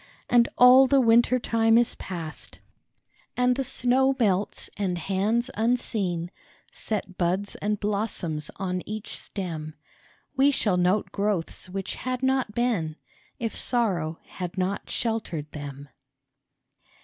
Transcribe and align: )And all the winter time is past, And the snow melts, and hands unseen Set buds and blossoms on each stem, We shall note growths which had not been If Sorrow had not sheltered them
)And 0.31 0.49
all 0.57 0.87
the 0.87 0.99
winter 0.99 1.37
time 1.37 1.77
is 1.77 1.93
past, 1.93 2.57
And 3.37 3.55
the 3.55 3.63
snow 3.63 4.15
melts, 4.19 4.67
and 4.75 4.97
hands 4.97 5.51
unseen 5.55 6.31
Set 6.71 7.19
buds 7.19 7.53
and 7.57 7.79
blossoms 7.79 8.49
on 8.55 8.81
each 8.87 9.15
stem, 9.15 9.75
We 10.35 10.49
shall 10.49 10.77
note 10.77 11.11
growths 11.11 11.69
which 11.69 11.93
had 12.01 12.23
not 12.23 12.55
been 12.55 12.95
If 13.37 13.55
Sorrow 13.55 14.17
had 14.27 14.57
not 14.57 14.89
sheltered 14.89 15.51
them 15.51 15.87